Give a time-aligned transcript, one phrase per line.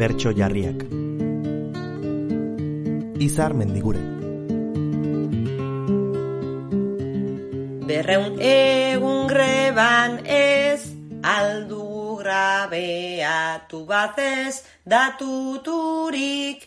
[0.00, 0.80] bertso jarriak.
[3.20, 4.00] Izar mendigure.
[7.90, 10.80] Berreun egun greban ez
[11.34, 16.64] aldu grabeatu batez datuturik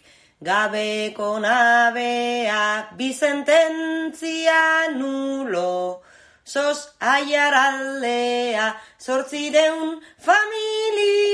[0.49, 2.63] gabeko nabea
[2.99, 4.61] bizententzia
[4.99, 6.03] nulo
[6.45, 8.67] sos aiaraldea
[8.99, 11.32] sortzireun familia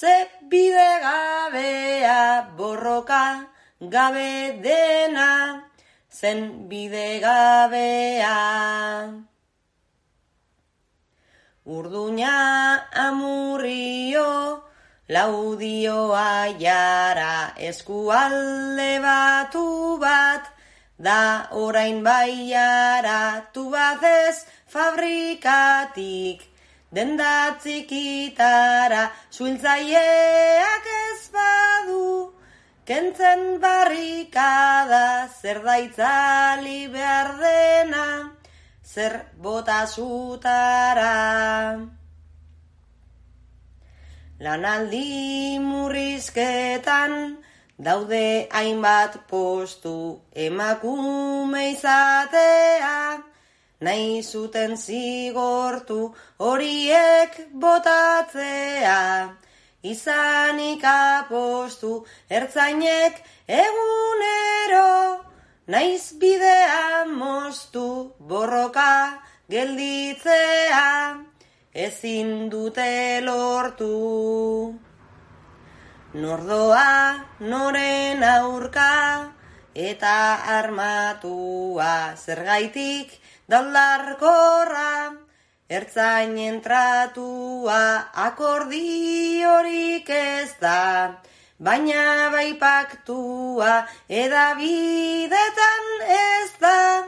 [0.00, 3.48] ze bide gabea borroka
[3.80, 5.30] gabe dena
[6.18, 8.36] zen bide gabea.
[11.76, 12.36] Urduña
[13.06, 14.32] amurrio,
[15.08, 20.44] laudioa jara eskualde batu bat,
[20.98, 26.38] da orain baiara tu batez fabrikatik,
[26.92, 32.32] denda txikitara suiltzaileak ez badu,
[32.86, 38.06] kentzen barrikada zer daitzali behar dena,
[38.84, 41.14] zer bota zutara.
[44.38, 47.38] Lanaldi murrizketan
[47.78, 53.22] daude hainbat postu emakume izatea,
[53.80, 59.36] nahi zuten zigortu horiek botatzea,
[59.82, 65.20] izanik apostu ertzainek egunero,
[65.68, 67.86] naiz bidea moztu
[68.18, 70.86] borroka gelditzea,
[71.74, 74.74] ezin dute lortu.
[76.16, 78.92] Nordoa noren aurka
[79.76, 80.16] eta
[80.56, 82.16] armatua.
[82.16, 83.12] Zergaitik
[83.48, 85.14] daldarkorra,
[85.70, 87.80] ertzain entratua
[88.26, 91.14] akordiorik ez da,
[91.58, 95.86] baina bai paktua edabidetan
[96.18, 97.06] ez da,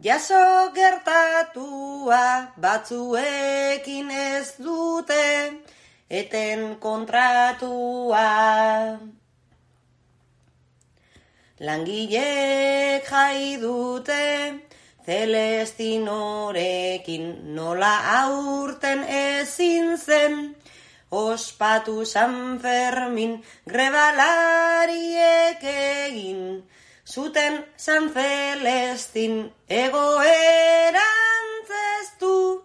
[0.00, 2.24] jaso gertatua
[2.56, 5.60] batzuekin ez dute,
[6.08, 8.28] eten kontratua.
[11.60, 14.63] Langilek jai dute,
[15.04, 20.56] Celestinorekin nola aurten ezin zen,
[21.10, 26.64] ospatu San Fermin grebalariek egin,
[27.04, 32.64] zuten San Celestin egoerantzestu,